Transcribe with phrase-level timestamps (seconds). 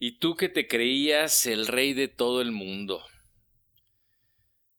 [0.00, 3.04] Y tú que te creías el rey de todo el mundo.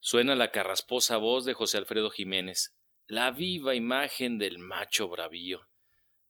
[0.00, 2.74] Suena la carrasposa voz de José Alfredo Jiménez,
[3.06, 5.68] la viva imagen del macho bravío,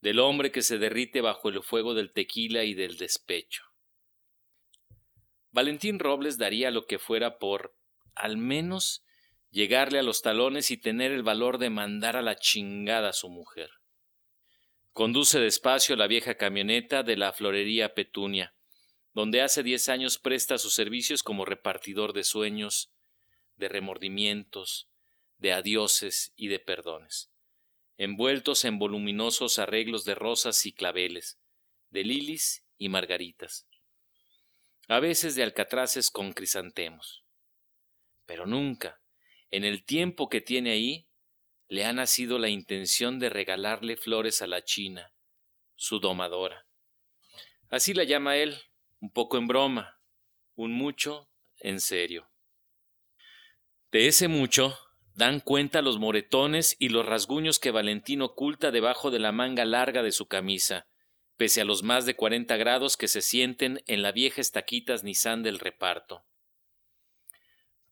[0.02, 3.64] del hombre que se derrite bajo el fuego del tequila y del despecho.
[5.50, 7.74] Valentín Robles daría lo que fuera por,
[8.14, 9.02] al menos,
[9.50, 13.30] llegarle a los talones y tener el valor de mandar a la chingada a su
[13.30, 13.70] mujer.
[14.92, 18.53] Conduce despacio la vieja camioneta de la florería Petunia,
[19.14, 22.90] donde hace diez años presta sus servicios como repartidor de sueños,
[23.56, 24.88] de remordimientos,
[25.38, 27.30] de adioses y de perdones,
[27.96, 31.38] envueltos en voluminosos arreglos de rosas y claveles,
[31.90, 33.68] de lilis y margaritas,
[34.88, 37.24] a veces de alcatraces con crisantemos.
[38.26, 39.00] Pero nunca,
[39.50, 41.08] en el tiempo que tiene ahí,
[41.68, 45.12] le ha nacido la intención de regalarle flores a la China,
[45.76, 46.66] su domadora.
[47.70, 48.60] Así la llama él,
[49.04, 50.00] un poco en broma,
[50.54, 51.28] un mucho
[51.60, 52.30] en serio.
[53.92, 54.78] De ese mucho
[55.14, 60.02] dan cuenta los moretones y los rasguños que Valentín oculta debajo de la manga larga
[60.02, 60.86] de su camisa,
[61.36, 65.42] pese a los más de cuarenta grados que se sienten en la vieja estaquitas Nissan
[65.42, 66.24] del reparto.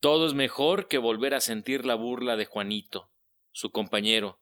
[0.00, 3.12] Todo es mejor que volver a sentir la burla de Juanito,
[3.50, 4.40] su compañero,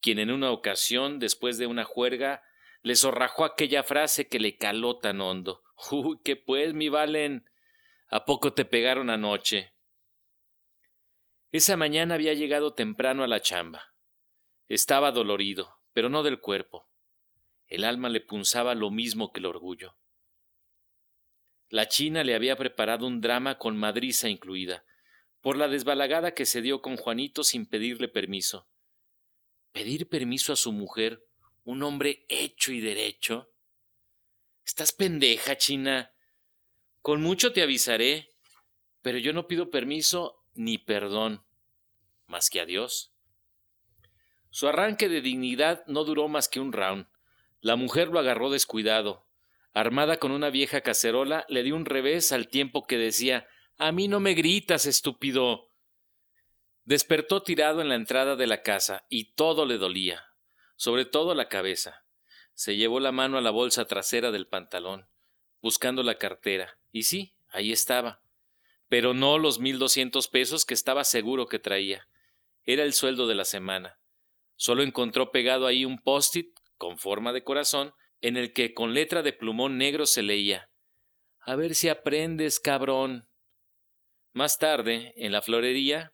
[0.00, 2.42] quien en una ocasión, después de una juerga,
[2.80, 5.67] le zorrajó aquella frase que le caló tan hondo.
[5.90, 7.48] Uy, que pues, mi Valen.
[8.08, 9.74] ¿A poco te pegaron anoche?
[11.52, 13.94] Esa mañana había llegado temprano a la chamba.
[14.68, 16.88] Estaba dolorido, pero no del cuerpo.
[17.66, 19.96] El alma le punzaba lo mismo que el orgullo.
[21.70, 24.84] La China le había preparado un drama con madriza incluida,
[25.40, 28.68] por la desbalagada que se dio con Juanito sin pedirle permiso.
[29.72, 31.26] ¿Pedir permiso a su mujer,
[31.64, 33.52] un hombre hecho y derecho?
[34.78, 36.12] Estás pendeja, China.
[37.02, 38.30] Con mucho te avisaré,
[39.02, 41.44] pero yo no pido permiso ni perdón,
[42.28, 43.12] más que a Dios.
[44.50, 47.08] Su arranque de dignidad no duró más que un round.
[47.60, 49.26] La mujer lo agarró descuidado.
[49.74, 54.06] Armada con una vieja cacerola, le dio un revés al tiempo que decía A mí
[54.06, 55.72] no me gritas, estúpido.
[56.84, 60.24] Despertó tirado en la entrada de la casa, y todo le dolía,
[60.76, 62.04] sobre todo la cabeza.
[62.58, 65.06] Se llevó la mano a la bolsa trasera del pantalón,
[65.62, 68.20] buscando la cartera, y sí, ahí estaba.
[68.88, 72.08] Pero no los mil doscientos pesos que estaba seguro que traía.
[72.64, 74.00] Era el sueldo de la semana.
[74.56, 79.22] Solo encontró pegado ahí un post-it con forma de corazón, en el que con letra
[79.22, 80.68] de plumón negro se leía
[81.38, 83.28] A ver si aprendes, cabrón.
[84.32, 86.12] Más tarde, en la florería,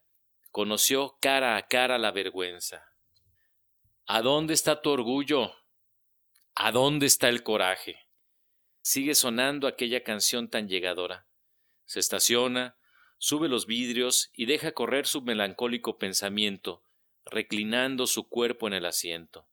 [0.50, 2.84] conoció cara a cara la vergüenza.
[4.04, 5.63] ¿A dónde está tu orgullo?
[6.56, 8.06] ¿A dónde está el coraje?
[8.80, 11.26] Sigue sonando aquella canción tan llegadora.
[11.84, 12.76] Se estaciona,
[13.18, 16.84] sube los vidrios y deja correr su melancólico pensamiento,
[17.24, 19.48] reclinando su cuerpo en el asiento.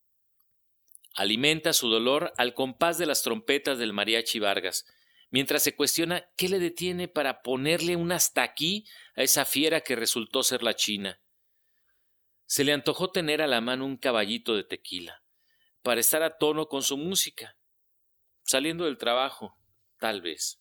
[1.16, 4.86] Alimenta su dolor al compás de las trompetas del mariachi Vargas,
[5.32, 8.86] mientras se cuestiona qué le detiene para ponerle un hasta aquí
[9.16, 11.20] a esa fiera que resultó ser la China.
[12.46, 15.21] Se le antojó tener a la mano un caballito de tequila
[15.82, 17.56] para estar a tono con su música.
[18.44, 19.58] Saliendo del trabajo,
[20.00, 20.60] tal vez.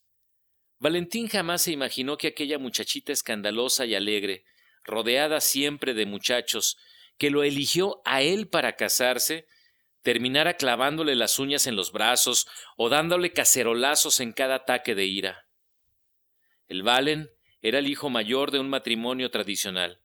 [0.79, 4.45] Valentín jamás se imaginó que aquella muchachita escandalosa y alegre,
[4.83, 6.77] rodeada siempre de muchachos,
[7.17, 9.45] que lo eligió a él para casarse,
[10.01, 15.45] terminara clavándole las uñas en los brazos o dándole cacerolazos en cada ataque de ira.
[16.67, 17.29] El Valen
[17.61, 20.01] era el hijo mayor de un matrimonio tradicional.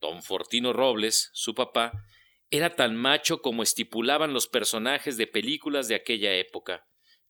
[0.00, 2.04] Don Fortino Robles, su papá,
[2.50, 6.86] era tan macho como estipulaban los personajes de películas de aquella época,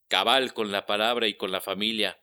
[0.08, 2.20] cabal con la palabra y con la familia,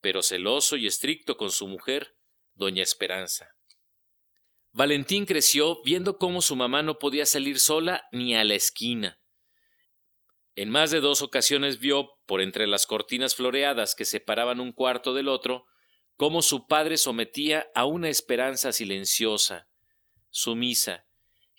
[0.00, 2.16] pero celoso y estricto con su mujer,
[2.54, 3.56] doña Esperanza.
[4.72, 9.18] Valentín creció viendo cómo su mamá no podía salir sola ni a la esquina.
[10.54, 15.14] En más de dos ocasiones vio, por entre las cortinas floreadas que separaban un cuarto
[15.14, 15.66] del otro,
[16.16, 19.68] cómo su padre sometía a una esperanza silenciosa,
[20.28, 21.05] sumisa,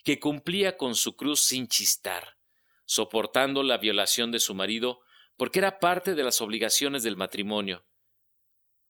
[0.08, 2.38] que cumplía con su cruz sin chistar,
[2.86, 5.00] soportando la violación de su marido
[5.36, 7.84] porque era parte de las obligaciones del matrimonio,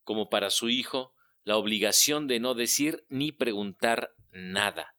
[0.05, 4.94] como para su hijo la obligación de no decir ni preguntar nada,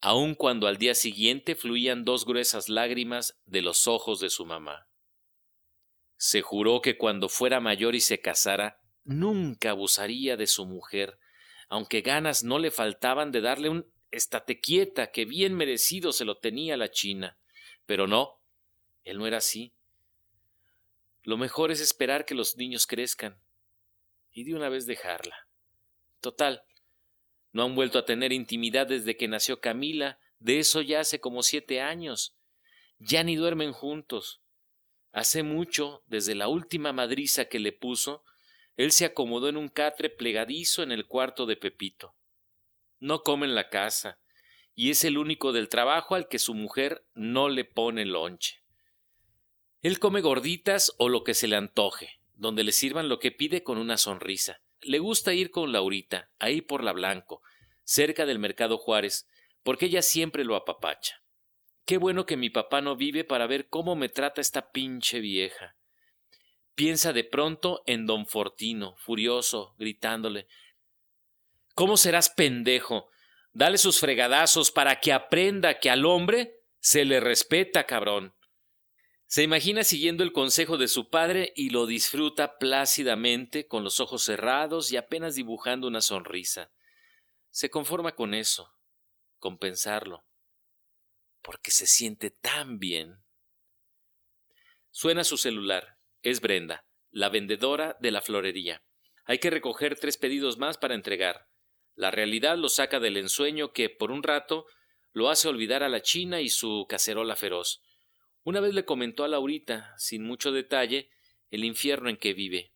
[0.00, 4.86] aun cuando al día siguiente fluían dos gruesas lágrimas de los ojos de su mamá.
[6.18, 11.18] Se juró que cuando fuera mayor y se casara, nunca abusaría de su mujer,
[11.68, 16.38] aunque ganas no le faltaban de darle un estate quieta, que bien merecido se lo
[16.38, 17.38] tenía la China.
[17.86, 18.40] Pero no,
[19.04, 19.72] él no era así.
[21.22, 23.38] Lo mejor es esperar que los niños crezcan
[24.32, 25.48] y de una vez dejarla.
[26.20, 26.64] Total,
[27.52, 31.42] no han vuelto a tener intimidad desde que nació Camila, de eso ya hace como
[31.42, 32.34] siete años.
[32.98, 34.40] Ya ni duermen juntos.
[35.12, 38.24] Hace mucho, desde la última madriza que le puso,
[38.76, 42.14] él se acomodó en un catre plegadizo en el cuarto de Pepito.
[43.00, 44.18] No come en la casa,
[44.74, 48.62] y es el único del trabajo al que su mujer no le pone lonche.
[49.82, 53.62] Él come gorditas o lo que se le antoje, donde le sirvan lo que pide
[53.62, 54.60] con una sonrisa.
[54.80, 57.42] Le gusta ir con Laurita, ahí por la Blanco,
[57.84, 59.28] cerca del Mercado Juárez,
[59.62, 61.22] porque ella siempre lo apapacha.
[61.84, 65.76] Qué bueno que mi papá no vive para ver cómo me trata esta pinche vieja.
[66.74, 70.48] Piensa de pronto en don Fortino, furioso, gritándole
[71.74, 73.10] ¿Cómo serás pendejo?
[73.52, 78.34] Dale sus fregadazos para que aprenda que al hombre se le respeta, cabrón.
[79.26, 84.22] Se imagina siguiendo el consejo de su padre y lo disfruta plácidamente, con los ojos
[84.22, 86.70] cerrados y apenas dibujando una sonrisa.
[87.50, 88.72] Se conforma con eso,
[89.38, 90.24] con pensarlo,
[91.42, 93.24] porque se siente tan bien.
[94.90, 95.98] Suena su celular.
[96.22, 98.84] Es Brenda, la vendedora de la florería.
[99.24, 101.48] Hay que recoger tres pedidos más para entregar.
[101.96, 104.66] La realidad lo saca del ensueño que, por un rato,
[105.12, 107.82] lo hace olvidar a la China y su cacerola feroz.
[108.42, 111.10] Una vez le comentó a Laurita, sin mucho detalle,
[111.50, 112.72] el infierno en que vive,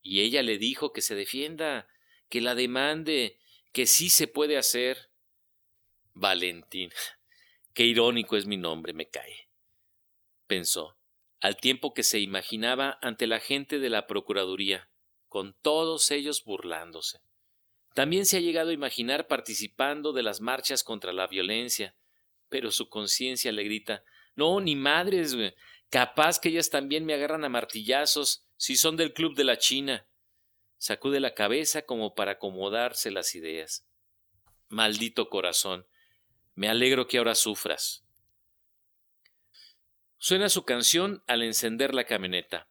[0.00, 1.86] y ella le dijo que se defienda,
[2.28, 3.38] que la demande,
[3.72, 5.10] que sí se puede hacer.
[6.14, 6.90] Valentín.
[7.74, 9.48] Qué irónico es mi nombre, me cae.
[10.46, 10.96] Pensó
[11.42, 14.88] al tiempo que se imaginaba ante la gente de la Procuraduría,
[15.28, 17.18] con todos ellos burlándose.
[17.94, 21.94] También se ha llegado a imaginar participando de las marchas contra la violencia,
[22.48, 24.04] pero su conciencia le grita
[24.34, 25.36] No, ni madres,
[25.90, 30.06] capaz que ellas también me agarran a martillazos si son del club de la China.
[30.78, 33.86] Sacude la cabeza como para acomodarse las ideas.
[34.68, 35.86] Maldito corazón,
[36.54, 38.04] me alegro que ahora sufras.
[40.18, 42.68] Suena su canción al encender la camioneta.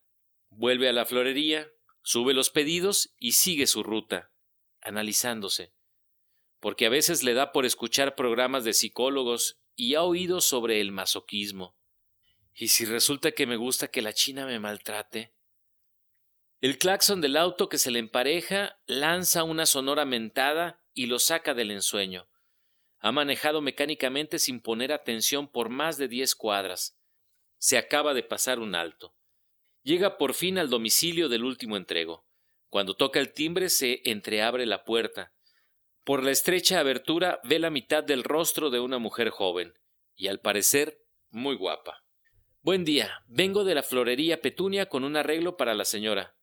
[0.49, 1.69] Vuelve a la florería,
[2.01, 4.31] sube los pedidos y sigue su ruta,
[4.81, 5.73] analizándose.
[6.59, 10.91] Porque a veces le da por escuchar programas de psicólogos y ha oído sobre el
[10.91, 11.75] masoquismo.
[12.53, 15.33] ¿Y si resulta que me gusta que la China me maltrate?
[16.59, 21.53] El claxon del auto que se le empareja lanza una sonora mentada y lo saca
[21.53, 22.27] del ensueño.
[22.99, 27.01] Ha manejado mecánicamente sin poner atención por más de diez cuadras
[27.61, 29.15] se acaba de pasar un alto.
[29.83, 32.25] Llega por fin al domicilio del último entrego.
[32.71, 35.33] Cuando toca el timbre se entreabre la puerta.
[36.05, 39.73] Por la estrecha abertura ve la mitad del rostro de una mujer joven,
[40.15, 40.97] y al parecer
[41.29, 42.05] muy guapa.
[42.61, 46.37] Buen día, vengo de la florería Petunia con un arreglo para la señora.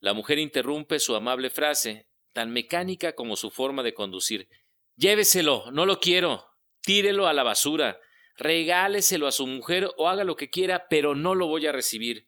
[0.00, 4.50] La mujer interrumpe su amable frase, tan mecánica como su forma de conducir.
[4.96, 6.46] Lléveselo, no lo quiero.
[6.82, 7.98] Tírelo a la basura
[8.36, 12.26] regáleselo a su mujer o haga lo que quiera, pero no lo voy a recibir.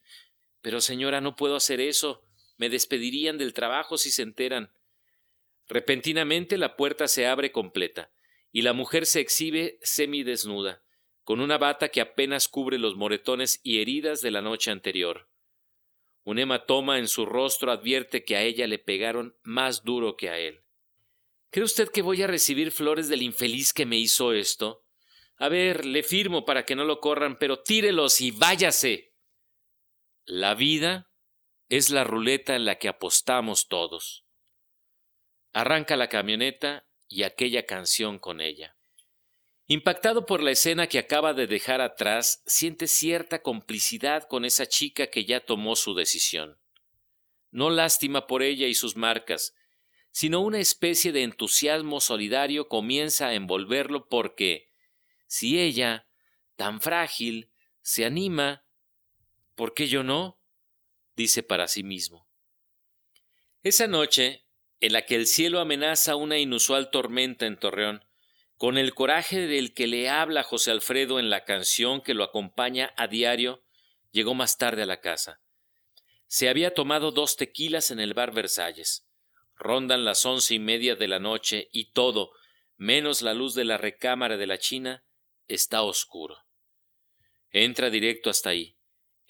[0.60, 2.22] Pero señora, no puedo hacer eso.
[2.62, 4.70] Me despedirían del trabajo si se enteran.
[5.66, 8.12] Repentinamente la puerta se abre completa,
[8.52, 10.80] y la mujer se exhibe semidesnuda,
[11.24, 15.28] con una bata que apenas cubre los moretones y heridas de la noche anterior.
[16.22, 20.38] Un hematoma en su rostro advierte que a ella le pegaron más duro que a
[20.38, 20.60] él.
[21.50, 24.84] ¿Cree usted que voy a recibir flores del infeliz que me hizo esto?
[25.36, 29.14] A ver, le firmo para que no lo corran, pero tírelos y váyase.
[30.26, 31.08] La vida
[31.72, 34.26] es la ruleta en la que apostamos todos.
[35.55, 38.76] Arranca la camioneta y aquella canción con ella.
[39.69, 45.06] Impactado por la escena que acaba de dejar atrás, siente cierta complicidad con esa chica
[45.06, 46.58] que ya tomó su decisión.
[47.50, 49.55] No lástima por ella y sus marcas,
[50.10, 54.69] sino una especie de entusiasmo solidario comienza a envolverlo porque,
[55.26, 56.06] si ella,
[56.56, 57.50] tan frágil,
[57.81, 58.62] se anima,
[59.55, 60.42] ¿por qué yo no?
[61.16, 62.28] Dice para sí mismo.
[63.62, 64.44] Esa noche,
[64.81, 68.04] en la que el cielo amenaza una inusual tormenta en Torreón,
[68.56, 72.92] con el coraje del que le habla José Alfredo en la canción que lo acompaña
[72.96, 73.64] a diario,
[74.12, 75.40] llegó más tarde a la casa.
[76.26, 79.06] Se había tomado dos tequilas en el bar Versalles.
[79.56, 82.32] Rondan las once y media de la noche y todo,
[82.76, 85.04] menos la luz de la recámara de la China,
[85.46, 86.38] está oscuro.
[87.50, 88.76] Entra directo hasta ahí,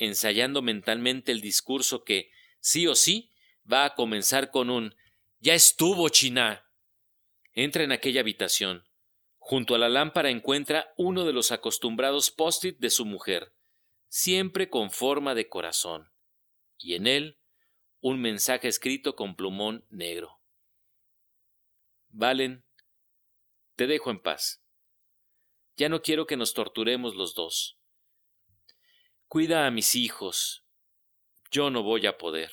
[0.05, 2.31] ensayando mentalmente el discurso que,
[2.61, 3.31] sí o sí,
[3.71, 4.95] va a comenzar con un
[5.39, 6.69] Ya estuvo, China.
[7.53, 8.89] Entra en aquella habitación.
[9.39, 13.53] Junto a la lámpara encuentra uno de los acostumbrados post-it de su mujer,
[14.09, 16.11] siempre con forma de corazón.
[16.85, 17.39] y en él
[18.01, 20.41] un mensaje escrito con plumón negro.
[22.09, 22.65] Valen,
[23.77, 24.65] te dejo en paz.
[25.77, 27.79] Ya no quiero que nos torturemos los dos.
[29.33, 30.63] Cuida a mis hijos.
[31.51, 32.53] Yo no voy a poder.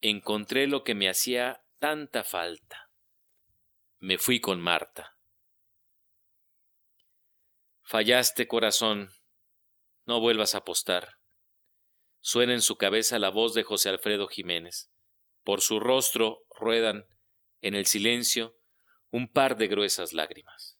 [0.00, 2.90] Encontré lo que me hacía tanta falta.
[4.00, 5.16] Me fui con Marta.
[7.84, 9.12] Fallaste, corazón.
[10.04, 11.20] No vuelvas a apostar.
[12.18, 14.90] Suena en su cabeza la voz de José Alfredo Jiménez.
[15.44, 17.06] Por su rostro ruedan,
[17.60, 18.58] en el silencio,
[19.12, 20.77] un par de gruesas lágrimas.